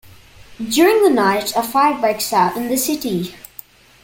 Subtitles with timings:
[0.67, 3.35] During the night, a fire breaks out in the city.